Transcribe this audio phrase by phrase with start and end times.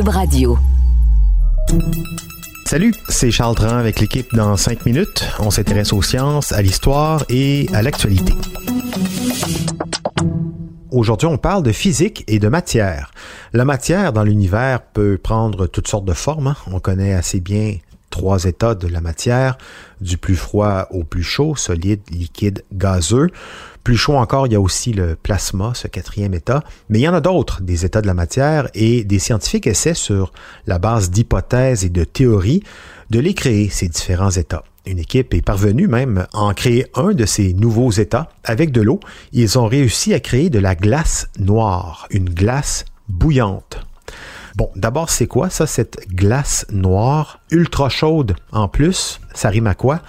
[0.00, 0.58] Radio.
[2.64, 5.22] Salut, c'est Charles Tran avec l'équipe dans 5 minutes.
[5.38, 8.32] On s'intéresse aux sciences, à l'histoire et à l'actualité.
[10.90, 13.10] Aujourd'hui, on parle de physique et de matière.
[13.52, 16.46] La matière dans l'univers peut prendre toutes sortes de formes.
[16.48, 16.56] hein.
[16.72, 17.76] On connaît assez bien
[18.22, 19.58] trois états de la matière,
[20.00, 23.26] du plus froid au plus chaud, solide, liquide, gazeux.
[23.82, 26.62] Plus chaud encore, il y a aussi le plasma, ce quatrième état.
[26.88, 29.94] Mais il y en a d'autres, des états de la matière, et des scientifiques essaient
[29.94, 30.32] sur
[30.68, 32.62] la base d'hypothèses et de théories
[33.10, 34.62] de les créer, ces différents états.
[34.86, 38.82] Une équipe est parvenue même à en créer un de ces nouveaux états avec de
[38.82, 39.00] l'eau.
[39.32, 43.80] Ils ont réussi à créer de la glace noire, une glace bouillante.
[44.56, 49.20] Bon, d'abord, c'est quoi ça, cette glace noire, ultra chaude en plus?
[49.32, 50.00] Ça rime à quoi?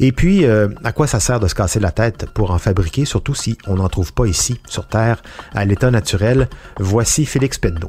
[0.00, 3.04] Et puis, euh, à quoi ça sert de se casser la tête pour en fabriquer,
[3.04, 5.22] surtout si on n'en trouve pas ici, sur Terre,
[5.54, 6.48] à l'état naturel?
[6.80, 7.88] Voici Félix Penneau.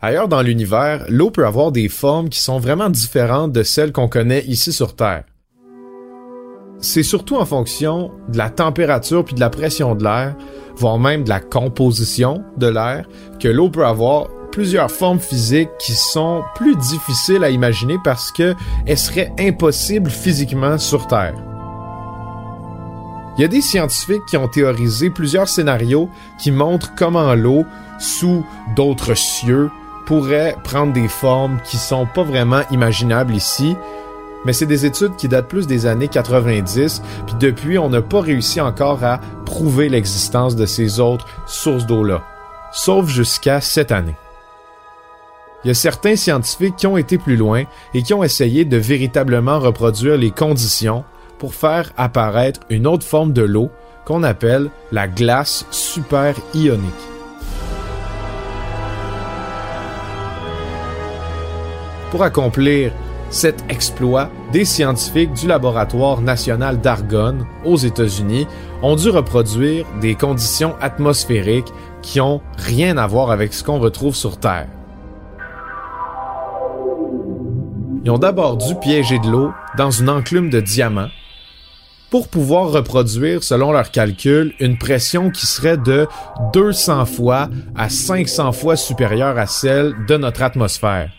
[0.00, 4.08] Ailleurs dans l'univers, l'eau peut avoir des formes qui sont vraiment différentes de celles qu'on
[4.08, 5.24] connaît ici sur Terre.
[6.78, 10.36] C'est surtout en fonction de la température puis de la pression de l'air,
[10.76, 13.06] voire même de la composition de l'air,
[13.40, 18.54] que l'eau peut avoir plusieurs formes physiques qui sont plus difficiles à imaginer parce que
[18.86, 21.34] elles seraient impossibles physiquement sur Terre.
[23.36, 27.66] Il y a des scientifiques qui ont théorisé plusieurs scénarios qui montrent comment l'eau,
[27.98, 28.46] sous
[28.76, 29.70] d'autres cieux,
[30.06, 33.76] pourrait prendre des formes qui sont pas vraiment imaginables ici,
[34.46, 38.20] mais c'est des études qui datent plus des années 90, puis depuis, on n'a pas
[38.20, 42.22] réussi encore à prouver l'existence de ces autres sources d'eau-là,
[42.70, 44.14] sauf jusqu'à cette année.
[45.64, 48.76] Il y a certains scientifiques qui ont été plus loin et qui ont essayé de
[48.76, 51.02] véritablement reproduire les conditions
[51.38, 53.70] pour faire apparaître une autre forme de l'eau
[54.04, 56.84] qu'on appelle la glace super ionique.
[62.12, 62.92] Pour accomplir
[63.36, 68.46] cet exploit, des scientifiques du laboratoire national d'Argonne aux États-Unis
[68.82, 71.70] ont dû reproduire des conditions atmosphériques
[72.00, 74.68] qui ont rien à voir avec ce qu'on retrouve sur Terre.
[78.04, 81.10] Ils ont d'abord dû piéger de l'eau dans une enclume de diamants
[82.08, 86.08] pour pouvoir reproduire, selon leurs calculs, une pression qui serait de
[86.54, 91.10] 200 fois à 500 fois supérieure à celle de notre atmosphère.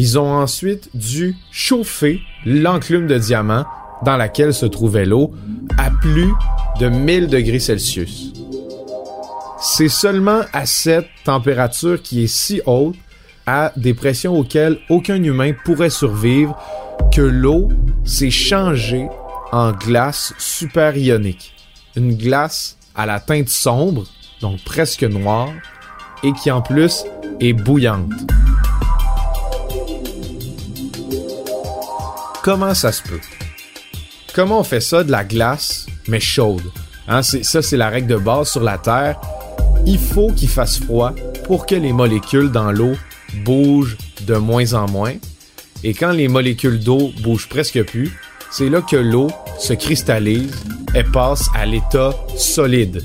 [0.00, 3.66] Ils ont ensuite dû chauffer l'enclume de diamant
[4.04, 5.32] dans laquelle se trouvait l'eau
[5.76, 6.32] à plus
[6.78, 8.32] de 1000 degrés Celsius.
[9.60, 12.94] C'est seulement à cette température qui est si haute,
[13.44, 16.56] à des pressions auxquelles aucun humain pourrait survivre,
[17.12, 17.68] que l'eau
[18.04, 19.08] s'est changée
[19.50, 21.56] en glace super ionique.
[21.96, 24.04] Une glace à la teinte sombre,
[24.40, 25.50] donc presque noire,
[26.22, 27.02] et qui en plus
[27.40, 28.12] est bouillante.
[32.50, 33.20] Comment ça se peut?
[34.34, 36.62] Comment on fait ça de la glace, mais chaude?
[37.06, 39.20] Hein, ça, c'est la règle de base sur la Terre.
[39.84, 41.12] Il faut qu'il fasse froid
[41.44, 42.94] pour que les molécules dans l'eau
[43.44, 45.12] bougent de moins en moins.
[45.84, 48.18] Et quand les molécules d'eau bougent presque plus,
[48.50, 49.28] c'est là que l'eau
[49.58, 50.54] se cristallise
[50.94, 53.04] et passe à l'état solide.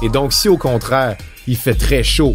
[0.00, 2.34] Et donc si au contraire, il fait très chaud,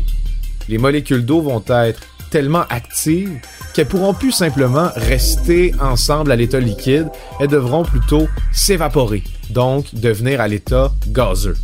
[0.70, 3.40] les molécules d'eau vont être tellement actives
[3.74, 10.42] qu'elles pourront plus simplement rester ensemble à l'état liquide, elles devront plutôt s'évaporer, donc devenir
[10.42, 11.58] à l'état gazeux.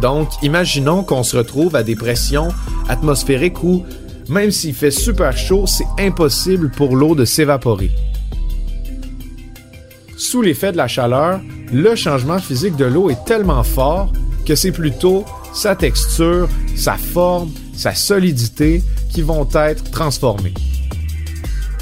[0.00, 2.48] Donc, imaginons qu'on se retrouve à des pressions
[2.88, 3.84] atmosphériques où,
[4.28, 7.90] même s'il fait super chaud, c'est impossible pour l'eau de s'évaporer.
[10.18, 11.40] Sous l'effet de la chaleur,
[11.72, 14.12] le changement physique de l'eau est tellement fort
[14.46, 18.82] que c'est plutôt sa texture, sa forme, sa solidité
[19.12, 20.54] qui vont être transformées.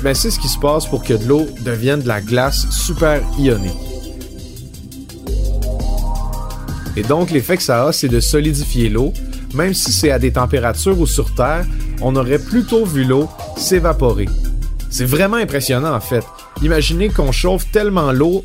[0.03, 3.23] Mais c'est ce qui se passe pour que de l'eau devienne de la glace super
[3.39, 3.73] ionique.
[6.97, 9.13] Et donc, l'effet que ça a, c'est de solidifier l'eau,
[9.55, 11.65] même si c'est à des températures où sur Terre,
[12.03, 14.29] on aurait plutôt vu l'eau s'évaporer.
[14.91, 16.25] C'est vraiment impressionnant en fait.
[16.63, 18.45] Imaginez qu'on chauffe tellement l'eau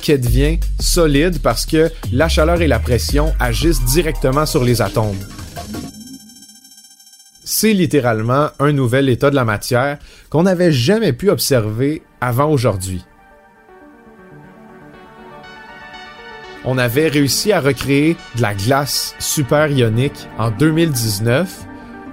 [0.00, 5.18] qu'elle devient solide parce que la chaleur et la pression agissent directement sur les atomes.
[7.44, 9.98] C'est littéralement un nouvel état de la matière
[10.30, 13.04] qu'on n'avait jamais pu observer avant aujourd'hui.
[16.64, 21.66] On avait réussi à recréer de la glace super ionique en 2019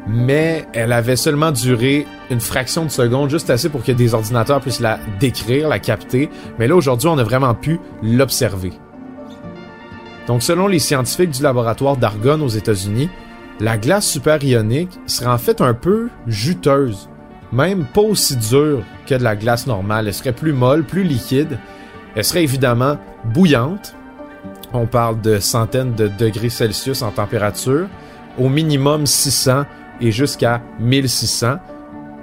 [0.07, 4.59] mais elle avait seulement duré une fraction de seconde, juste assez pour que des ordinateurs
[4.59, 6.29] puissent la décrire, la capter.
[6.57, 8.71] Mais là, aujourd'hui, on a vraiment pu l'observer.
[10.25, 13.09] Donc, selon les scientifiques du laboratoire d'Argonne aux États-Unis,
[13.59, 17.09] la glace superionique serait en fait un peu juteuse,
[17.51, 20.07] même pas aussi dure que de la glace normale.
[20.07, 21.57] Elle serait plus molle, plus liquide.
[22.15, 23.95] Elle serait évidemment bouillante.
[24.71, 27.87] On parle de centaines de degrés Celsius en température,
[28.37, 29.65] au minimum 600
[29.99, 31.57] et jusqu'à 1600.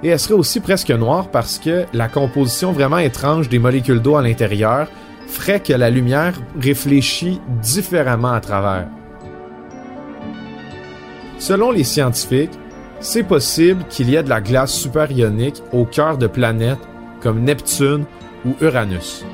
[0.03, 4.15] Et elle serait aussi presque noire parce que la composition vraiment étrange des molécules d'eau
[4.15, 4.87] à l'intérieur
[5.27, 8.87] ferait que la lumière réfléchit différemment à travers.
[11.39, 12.57] Selon les scientifiques,
[12.99, 16.79] c'est possible qu'il y ait de la glace superionique au cœur de planètes
[17.21, 18.05] comme Neptune
[18.45, 19.25] ou Uranus.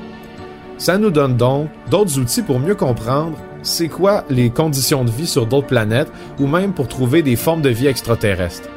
[0.76, 5.26] Ça nous donne donc d'autres outils pour mieux comprendre c'est quoi les conditions de vie
[5.26, 8.68] sur d'autres planètes ou même pour trouver des formes de vie extraterrestres.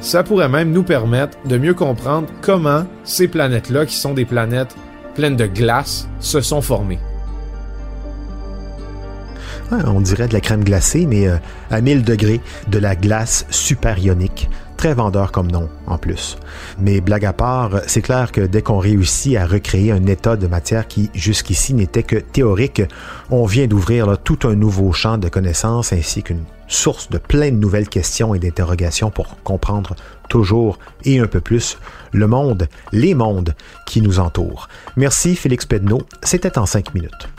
[0.00, 4.76] Ça pourrait même nous permettre de mieux comprendre comment ces planètes-là, qui sont des planètes
[5.14, 6.98] pleines de glace, se sont formées.
[9.86, 11.36] On dirait de la crème glacée, mais euh,
[11.70, 14.48] à 1000 degrés, de la glace superionique
[14.82, 16.36] très vendeur comme nom en plus.
[16.80, 20.48] Mais blague à part, c'est clair que dès qu'on réussit à recréer un état de
[20.48, 22.82] matière qui jusqu'ici n'était que théorique,
[23.30, 27.56] on vient d'ouvrir tout un nouveau champ de connaissances ainsi qu'une source de plein de
[27.58, 29.94] nouvelles questions et d'interrogations pour comprendre
[30.28, 31.78] toujours et un peu plus
[32.10, 33.54] le monde, les mondes
[33.86, 34.66] qui nous entourent.
[34.96, 37.31] Merci Félix Pedneau, c'était en cinq minutes.